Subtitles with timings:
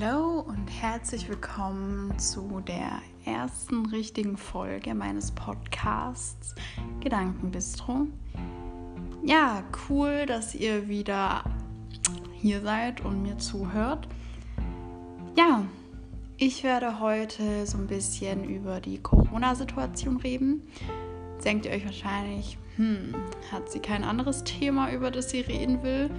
[0.00, 6.54] Hallo und herzlich willkommen zu der ersten richtigen Folge meines Podcasts
[7.00, 8.06] Gedankenbistro.
[9.24, 11.42] Ja, cool, dass ihr wieder
[12.34, 14.06] hier seid und mir zuhört.
[15.36, 15.64] Ja,
[16.36, 20.62] ich werde heute so ein bisschen über die Corona-Situation reden.
[21.44, 23.14] Denkt ihr euch wahrscheinlich, hm,
[23.50, 26.10] hat sie kein anderes Thema, über das sie reden will?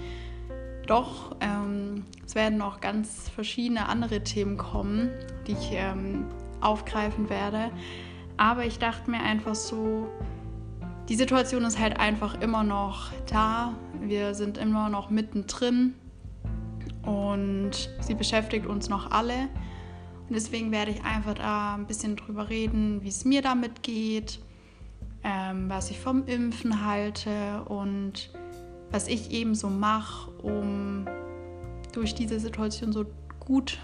[0.90, 5.12] Doch, ähm, es werden noch ganz verschiedene andere Themen kommen,
[5.46, 6.26] die ich ähm,
[6.62, 7.70] aufgreifen werde.
[8.38, 10.10] Aber ich dachte mir einfach so,
[11.08, 13.76] die Situation ist halt einfach immer noch da.
[14.02, 15.94] Wir sind immer noch mittendrin
[17.04, 19.48] und sie beschäftigt uns noch alle.
[20.28, 24.40] Und deswegen werde ich einfach da ein bisschen drüber reden, wie es mir damit geht,
[25.24, 28.32] ähm, was ich vom Impfen halte und
[28.92, 31.08] was ich eben so mache, um
[31.92, 33.06] durch diese Situation so
[33.40, 33.80] gut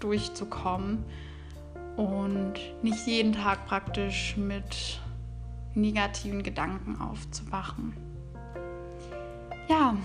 [0.00, 1.04] durchzukommen
[1.96, 5.00] und nicht jeden Tag praktisch mit
[5.74, 7.94] negativen Gedanken aufzuwachen.
[9.68, 9.96] Ja,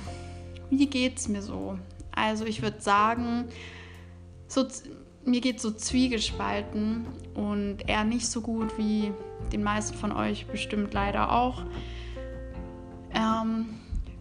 [0.70, 1.80] wie geht's mir so?
[2.12, 3.46] Also ich würde sagen,
[4.48, 4.66] so,
[5.26, 9.12] mir geht so zwiegespalten und eher nicht so gut wie
[9.52, 11.64] den meisten von euch bestimmt leider auch.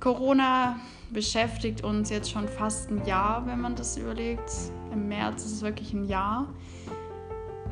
[0.05, 0.79] Corona
[1.15, 4.51] beschäftigt uns jetzt schon fast ein Jahr, wenn man das überlegt.
[4.93, 6.47] Im März ist es wirklich ein Jahr.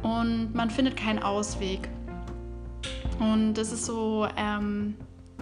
[0.02, 1.91] Und man findet keinen Ausweg.
[3.20, 4.97] Und das ist so ähm,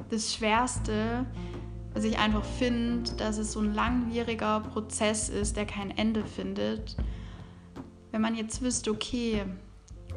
[0.09, 1.27] das Schwerste,
[1.95, 6.97] was ich einfach finde, dass es so ein langwieriger Prozess ist, der kein Ende findet.
[8.11, 9.45] Wenn man jetzt wüsste, okay,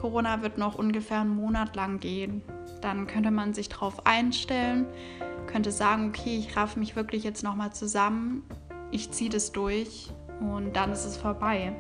[0.01, 2.41] Corona wird noch ungefähr einen Monat lang gehen,
[2.81, 4.88] dann könnte man sich darauf einstellen
[5.47, 8.44] könnte sagen, okay, ich raff mich wirklich jetzt nochmal zusammen,
[8.91, 11.73] ich ziehe das durch und dann ist es vorbei.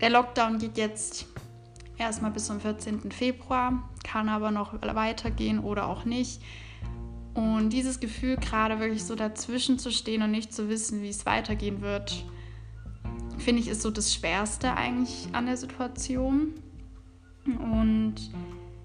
[0.00, 1.26] Der Lockdown geht jetzt
[1.98, 3.10] erstmal bis zum 14.
[3.10, 6.42] Februar, kann aber noch weitergehen oder auch nicht.
[7.34, 11.26] Und dieses Gefühl, gerade wirklich so dazwischen zu stehen und nicht zu wissen, wie es
[11.26, 12.24] weitergehen wird,
[13.38, 16.54] finde ich, ist so das Schwerste eigentlich an der Situation.
[17.44, 18.14] Und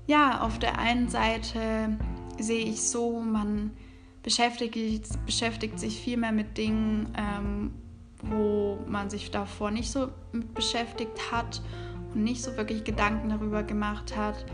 [0.08, 1.98] ja, auf der einen Seite
[2.40, 3.72] sehe ich so, man
[4.24, 7.74] beschäftigt, beschäftigt sich viel mehr mit Dingen, ähm,
[8.22, 11.62] wo man sich davor nicht so mit beschäftigt hat
[12.14, 14.46] und nicht so wirklich Gedanken darüber gemacht hat.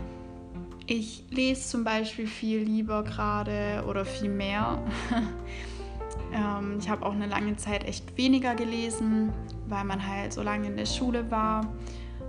[0.86, 4.82] Ich lese zum Beispiel viel lieber gerade oder viel mehr.
[6.32, 9.32] ähm, ich habe auch eine lange Zeit echt weniger gelesen,
[9.68, 11.70] weil man halt so lange in der Schule war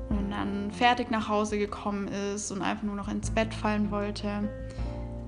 [0.09, 4.49] und dann fertig nach Hause gekommen ist und einfach nur noch ins Bett fallen wollte.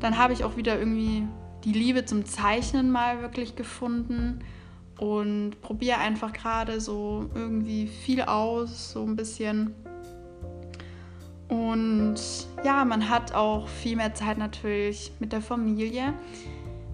[0.02, 1.28] Dann habe ich auch wieder irgendwie
[1.64, 4.44] die Liebe zum Zeichnen mal wirklich gefunden
[4.98, 9.74] und probiere einfach gerade so irgendwie viel aus, so ein bisschen.
[11.48, 12.16] Und
[12.64, 16.14] ja, man hat auch viel mehr Zeit natürlich mit der Familie.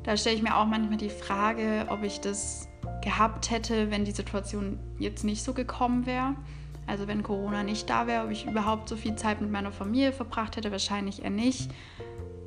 [0.03, 2.67] Da stelle ich mir auch manchmal die Frage, ob ich das
[3.03, 6.35] gehabt hätte, wenn die Situation jetzt nicht so gekommen wäre.
[6.87, 10.13] Also wenn Corona nicht da wäre, ob ich überhaupt so viel Zeit mit meiner Familie
[10.13, 11.69] verbracht hätte, wahrscheinlich eher nicht.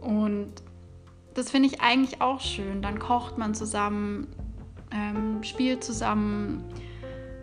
[0.01, 0.53] Und
[1.35, 2.83] das finde ich eigentlich auch schön.
[2.83, 4.29] Dann kocht man zusammen,
[4.93, 6.65] ähm, spielt zusammen.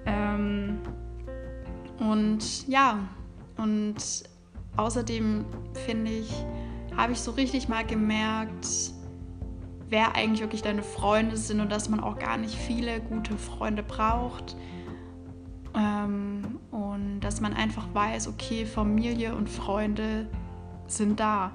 [0.06, 0.80] Ähm,
[2.00, 3.00] und ja,
[3.58, 3.96] und
[4.76, 5.46] außerdem
[5.86, 6.32] finde ich,
[6.96, 8.68] habe ich so richtig mal gemerkt,
[9.90, 13.84] wer eigentlich wirklich deine Freunde sind und dass man auch gar nicht viele gute Freunde
[13.84, 14.56] braucht.
[15.76, 20.28] Ähm, und dass man einfach weiß, okay, Familie und Freunde
[20.88, 21.52] sind da.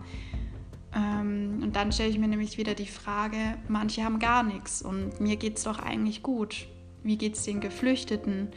[0.94, 3.36] Ähm, und dann stelle ich mir nämlich wieder die Frage,
[3.68, 6.66] manche haben gar nichts und mir geht es doch eigentlich gut.
[7.02, 8.48] Wie geht es den Geflüchteten?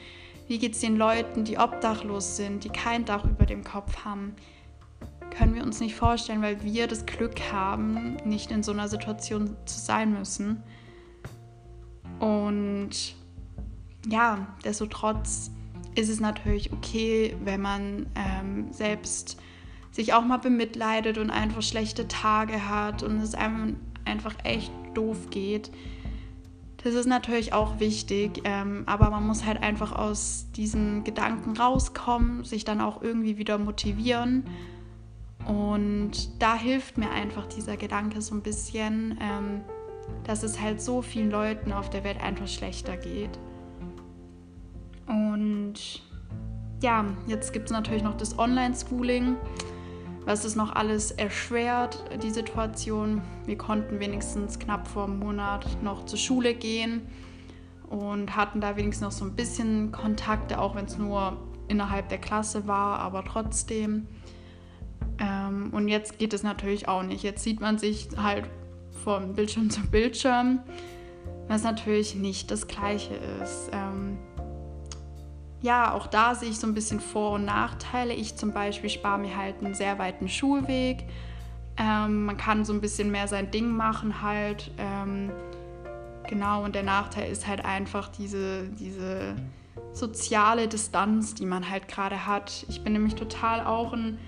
[0.47, 4.35] Wie geht es den Leuten, die obdachlos sind, die kein Dach über dem Kopf haben?
[5.31, 9.56] Können wir uns nicht vorstellen, weil wir das Glück haben, nicht in so einer Situation
[9.66, 10.62] zu sein müssen.
[12.19, 13.15] Und
[14.07, 15.51] ja, destotrotz
[15.95, 19.38] ist es natürlich okay, wenn man ähm, selbst
[19.95, 25.30] sich auch mal bemitleidet und einfach schlechte Tage hat und es einem einfach echt doof
[25.30, 25.71] geht.
[26.83, 32.44] Das ist natürlich auch wichtig, ähm, aber man muss halt einfach aus diesen Gedanken rauskommen,
[32.44, 34.44] sich dann auch irgendwie wieder motivieren.
[35.47, 39.62] Und da hilft mir einfach dieser Gedanke so ein bisschen, ähm,
[40.25, 43.39] dass es halt so vielen Leuten auf der Welt einfach schlechter geht.
[45.07, 46.03] Und
[46.83, 49.38] ja, jetzt gibt es natürlich noch das Online-Schooling
[50.25, 53.22] was es noch alles erschwert, die Situation.
[53.45, 57.04] Wir konnten wenigstens knapp vor einem Monat noch zur Schule gehen
[57.89, 61.38] und hatten da wenigstens noch so ein bisschen Kontakte, auch wenn es nur
[61.68, 64.07] innerhalb der Klasse war, aber trotzdem.
[65.19, 67.24] Ähm, und jetzt geht es natürlich auch nicht.
[67.24, 68.50] Jetzt sieht man sich halt
[69.04, 70.60] von Bildschirm zu Bildschirm,
[71.48, 73.69] was natürlich nicht das gleiche ist.
[73.71, 74.18] Ähm,
[75.65, 78.13] ja, auch da sehe ich so ein bisschen Vor- und Nachteile.
[78.13, 81.06] Ich zum Beispiel spare mir halt einen sehr weiten Schulweg.
[81.75, 84.69] Ähm, man kann so ein bisschen mehr sein Ding machen halt.
[84.77, 85.31] Ähm,
[86.29, 89.35] genau, und der Nachteil ist halt einfach diese, diese
[89.91, 92.68] soziale Distanz, die man halt gerade hat.
[92.69, 94.19] Ich bin nämlich total auch ein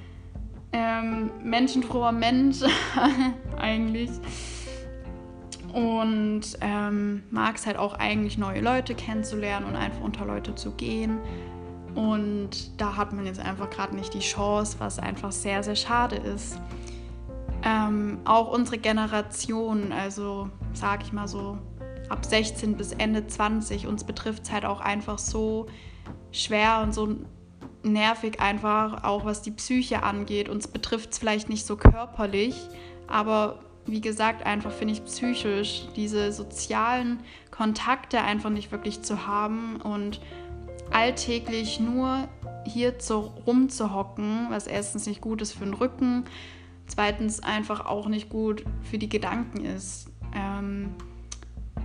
[0.73, 2.61] ähm, menschenfroher Mensch
[3.57, 4.09] eigentlich.
[5.77, 10.71] Und ähm, mag es halt auch eigentlich neue Leute kennenzulernen und einfach unter Leute zu
[10.71, 11.19] gehen.
[11.93, 16.15] Und da hat man jetzt einfach gerade nicht die Chance, was einfach sehr, sehr schade
[16.15, 16.59] ist.
[17.63, 21.59] Ähm, auch unsere Generation, also sag ich mal so
[22.09, 25.67] ab 16 bis Ende 20, uns betrifft es halt auch einfach so
[26.31, 27.17] schwer und so
[27.83, 30.49] nervig einfach, auch was die Psyche angeht.
[30.49, 32.55] Uns betrifft es vielleicht nicht so körperlich,
[33.05, 37.19] aber wie gesagt, einfach finde ich psychisch diese sozialen
[37.51, 40.21] Kontakte einfach nicht wirklich zu haben und
[40.91, 42.27] alltäglich nur
[42.65, 46.25] hier zu, rumzuhocken, was erstens nicht gut ist für den Rücken,
[46.85, 50.09] zweitens einfach auch nicht gut für die Gedanken ist.
[50.33, 50.89] Ähm,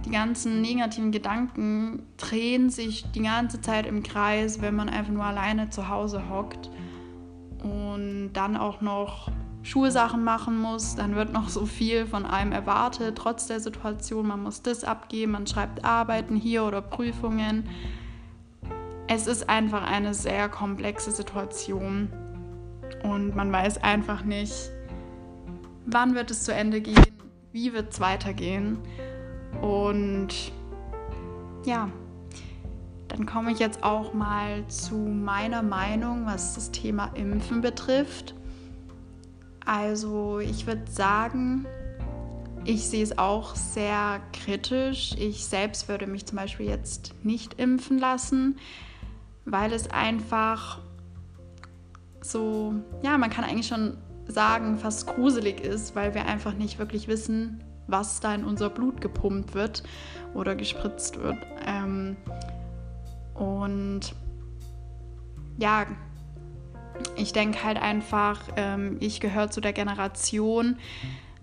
[0.04, 5.24] die ganzen negativen Gedanken drehen sich die ganze Zeit im Kreis, wenn man einfach nur
[5.24, 6.70] alleine zu Hause hockt
[7.62, 9.30] und dann auch noch
[9.62, 14.26] Schulsachen machen muss, dann wird noch so viel von einem erwartet, trotz der Situation.
[14.26, 17.68] Man muss das abgeben, man schreibt Arbeiten hier oder Prüfungen.
[19.06, 22.08] Es ist einfach eine sehr komplexe Situation
[23.02, 24.70] und man weiß einfach nicht,
[25.86, 27.06] wann wird es zu Ende gehen,
[27.52, 28.78] wie wird es weitergehen.
[29.60, 30.52] Und
[31.64, 31.88] ja,
[33.08, 38.34] dann komme ich jetzt auch mal zu meiner Meinung, was das Thema Impfen betrifft.
[39.64, 41.66] Also ich würde sagen,
[42.64, 45.14] ich sehe es auch sehr kritisch.
[45.18, 48.58] Ich selbst würde mich zum Beispiel jetzt nicht impfen lassen,
[49.44, 50.80] weil es einfach
[52.20, 57.08] so, ja, man kann eigentlich schon sagen, fast gruselig ist, weil wir einfach nicht wirklich
[57.08, 59.82] wissen, was da in unser Blut gepumpt wird
[60.34, 61.38] oder gespritzt wird.
[61.66, 62.16] Ähm,
[63.34, 64.14] und
[65.58, 65.86] ja,
[67.16, 70.78] ich denke halt einfach, ähm, ich gehöre zu der Generation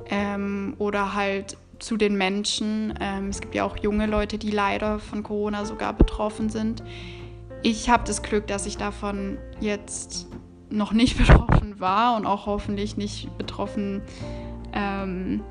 [0.10, 2.94] ähm, oder halt zu den Menschen.
[3.00, 6.84] Ähm, es gibt ja auch junge Leute, die leider von Corona sogar betroffen sind.
[7.64, 10.28] Ich habe das Glück, dass ich davon jetzt
[10.70, 14.02] noch nicht betroffen war und auch hoffentlich nicht betroffen
[14.74, 15.42] ähm,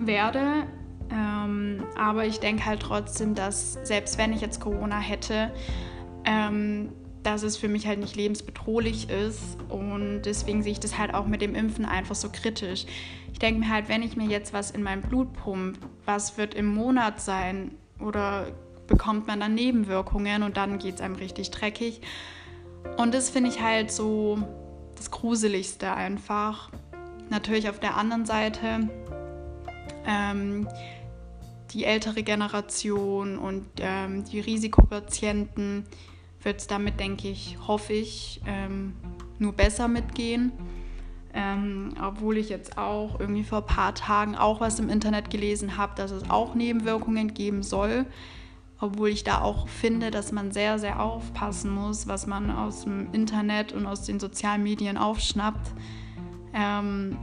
[0.00, 0.64] werde.
[1.10, 5.50] Ähm, aber ich denke halt trotzdem, dass selbst wenn ich jetzt Corona hätte,
[6.24, 6.90] ähm,
[7.22, 9.58] dass es für mich halt nicht lebensbedrohlich ist.
[9.68, 12.86] Und deswegen sehe ich das halt auch mit dem Impfen einfach so kritisch.
[13.32, 16.54] Ich denke mir halt, wenn ich mir jetzt was in mein Blut pumpe, was wird
[16.54, 17.72] im Monat sein?
[18.00, 18.52] Oder
[18.86, 22.00] bekommt man dann Nebenwirkungen und dann geht es einem richtig dreckig.
[22.96, 24.38] Und das finde ich halt so
[24.96, 26.70] das Gruseligste einfach.
[27.30, 28.88] Natürlich auf der anderen Seite
[30.06, 30.66] ähm,
[31.72, 35.84] die ältere Generation und ähm, die Risikopatienten
[36.42, 38.94] wird es damit, denke ich, hoffe ich, ähm,
[39.38, 40.52] nur besser mitgehen.
[41.34, 45.76] Ähm, obwohl ich jetzt auch irgendwie vor ein paar Tagen auch was im Internet gelesen
[45.76, 48.06] habe, dass es auch Nebenwirkungen geben soll.
[48.80, 53.12] Obwohl ich da auch finde, dass man sehr, sehr aufpassen muss, was man aus dem
[53.12, 55.72] Internet und aus den sozialen Medien aufschnappt.
[56.54, 57.16] Ähm,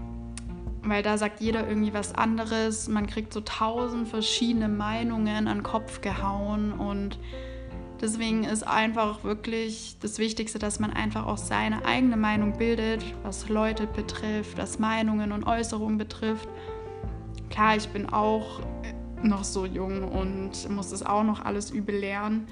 [0.84, 2.88] weil da sagt jeder irgendwie was anderes.
[2.88, 7.18] Man kriegt so tausend verschiedene Meinungen an den Kopf gehauen und
[8.02, 13.50] deswegen ist einfach wirklich das Wichtigste, dass man einfach auch seine eigene Meinung bildet, was
[13.50, 16.48] Leute betrifft, was Meinungen und Äußerungen betrifft.
[17.50, 18.62] Klar, ich bin auch
[19.24, 22.48] noch so jung und muss das auch noch alles übel lernen.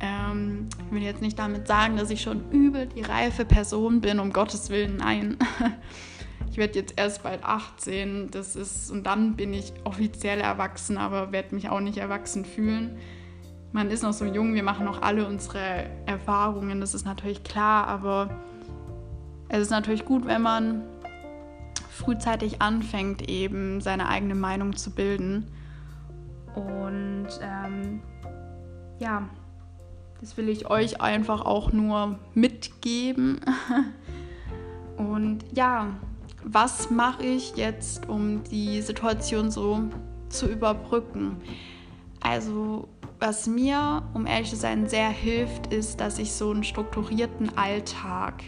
[0.00, 4.20] Ähm, ich will jetzt nicht damit sagen, dass ich schon übel die reife Person bin,
[4.20, 5.38] um Gottes Willen, nein.
[6.50, 11.32] ich werde jetzt erst bald 18, das ist, und dann bin ich offiziell erwachsen, aber
[11.32, 12.98] werde mich auch nicht erwachsen fühlen.
[13.76, 17.86] Man ist noch so jung, wir machen noch alle unsere Erfahrungen, das ist natürlich klar,
[17.86, 18.30] aber
[19.50, 20.80] es ist natürlich gut, wenn man
[21.90, 25.46] frühzeitig anfängt, eben seine eigene Meinung zu bilden.
[26.54, 28.00] Und ähm,
[28.98, 29.28] ja,
[30.22, 33.42] das will ich euch einfach auch nur mitgeben.
[34.96, 35.88] Und ja,
[36.44, 39.82] was mache ich jetzt, um die Situation so
[40.30, 41.36] zu überbrücken?
[42.20, 47.56] Also was mir, um ehrlich zu sein, sehr hilft, ist, dass ich so einen strukturierten
[47.56, 48.42] Alltag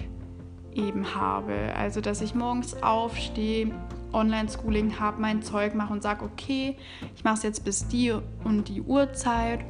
[0.75, 1.75] eben habe.
[1.77, 3.71] Also, dass ich morgens aufstehe,
[4.13, 6.77] Online-Schooling habe, mein Zeug mache und sage, okay,
[7.15, 9.61] ich mache es jetzt bis die und die Uhrzeit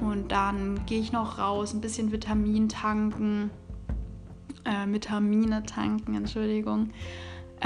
[0.00, 3.50] und dann gehe ich noch raus, ein bisschen Vitamin tanken,
[4.64, 6.90] äh, Vitamine tanken, Entschuldigung.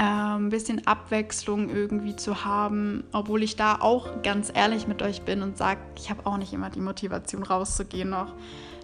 [0.01, 5.41] Ein bisschen Abwechslung irgendwie zu haben, obwohl ich da auch ganz ehrlich mit euch bin
[5.41, 8.33] und sage, ich habe auch nicht immer die Motivation rauszugehen noch.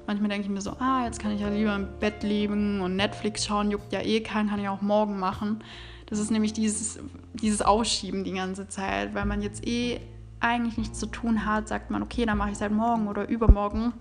[0.08, 2.98] Manchmal denke ich mir so, ah, jetzt kann ich ja lieber im Bett liegen und
[2.98, 5.64] Netflix schauen, juckt ja eh keinen, kann ich auch morgen machen.
[6.08, 7.00] Das ist nämlich dieses,
[7.34, 10.02] dieses Ausschieben die ganze Zeit, weil man jetzt eh
[10.42, 13.30] eigentlich nichts zu tun hat, sagt man, okay, dann mache ich es halt morgen oder
[13.30, 13.94] übermorgen.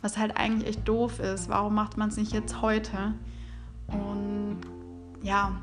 [0.00, 1.48] Was halt eigentlich echt doof ist.
[1.48, 3.14] Warum macht man es nicht jetzt heute?
[3.88, 4.60] Und
[5.22, 5.60] ja,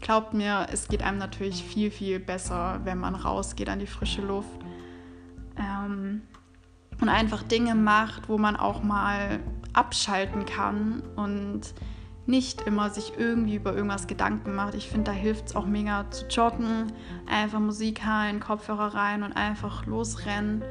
[0.00, 4.22] glaubt mir, es geht einem natürlich viel, viel besser, wenn man rausgeht an die frische
[4.22, 4.60] Luft.
[5.58, 6.22] Ähm,
[7.00, 9.40] und einfach Dinge macht, wo man auch mal
[9.72, 11.74] abschalten kann und
[12.26, 14.74] nicht immer sich irgendwie über irgendwas Gedanken macht.
[14.74, 16.92] Ich finde, da hilft es auch mega zu joggen,
[17.26, 20.64] einfach Musik rein, Kopfhörer rein und einfach losrennen.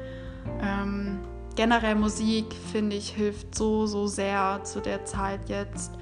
[0.60, 1.20] Ähm,
[1.54, 5.92] generell Musik, finde ich, hilft so, so sehr zu der Zeit jetzt.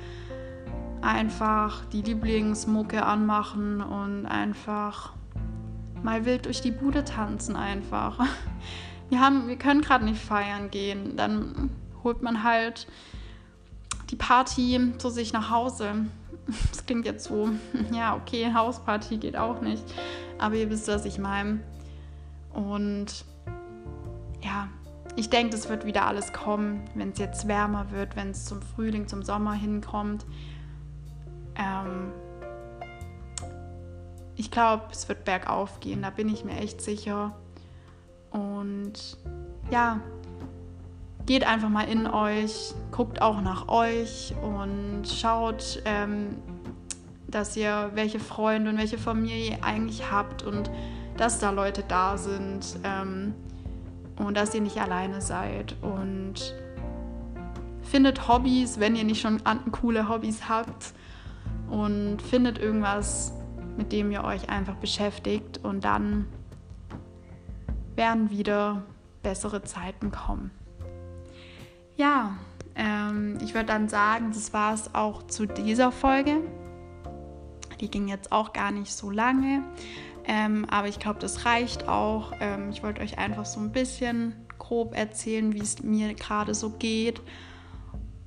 [1.05, 5.13] Einfach die Lieblingsmucke anmachen und einfach
[6.03, 8.19] mal wild durch die Bude tanzen einfach.
[9.11, 11.15] Wir, haben, wir können gerade nicht feiern gehen.
[11.15, 11.69] Dann
[12.03, 12.87] holt man halt
[14.09, 16.07] die Party zu sich nach Hause.
[16.71, 17.51] Das klingt jetzt so,
[17.93, 19.85] ja, okay, Hausparty geht auch nicht.
[20.39, 21.61] Aber ihr wisst, was ich meine.
[22.55, 23.27] Und
[24.43, 24.69] ja,
[25.17, 28.63] ich denke, das wird wieder alles kommen, wenn es jetzt wärmer wird, wenn es zum
[28.63, 30.25] Frühling, zum Sommer hinkommt.
[31.57, 32.13] Ähm,
[34.37, 37.37] ich glaube, es wird bergauf gehen, da bin ich mir echt sicher.
[38.31, 39.17] Und
[39.71, 40.01] ja,
[41.27, 46.37] geht einfach mal in euch, guckt auch nach euch und schaut, ähm,
[47.29, 50.71] dass ihr welche Freunde und welche Familie ihr eigentlich habt und
[51.17, 53.35] dass da Leute da sind ähm,
[54.17, 56.55] und dass ihr nicht alleine seid und
[57.83, 60.93] findet Hobbys, wenn ihr nicht schon coole Hobbys habt
[61.71, 63.33] und findet irgendwas,
[63.77, 66.27] mit dem ihr euch einfach beschäftigt und dann
[67.97, 68.83] werden wieder
[69.23, 70.51] bessere Zeiten kommen.
[71.97, 72.37] Ja,
[72.75, 76.41] ähm, ich würde dann sagen, das war es auch zu dieser Folge.
[77.81, 79.63] Die ging jetzt auch gar nicht so lange,
[80.25, 82.33] ähm, aber ich glaube, das reicht auch.
[82.41, 86.71] Ähm, ich wollte euch einfach so ein bisschen grob erzählen, wie es mir gerade so
[86.71, 87.21] geht.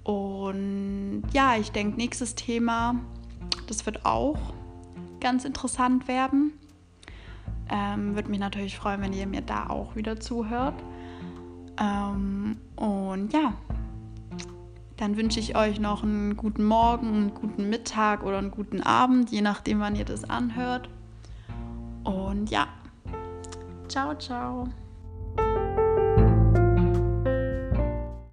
[0.03, 2.96] Und ja, ich denke, nächstes Thema,
[3.67, 4.38] das wird auch
[5.19, 6.53] ganz interessant werden.
[7.69, 10.75] Ähm, Würde mich natürlich freuen, wenn ihr mir da auch wieder zuhört.
[11.79, 13.53] Ähm, und ja,
[14.97, 19.31] dann wünsche ich euch noch einen guten Morgen, einen guten Mittag oder einen guten Abend,
[19.31, 20.89] je nachdem, wann ihr das anhört.
[22.03, 22.67] Und ja,
[23.88, 24.67] ciao, ciao.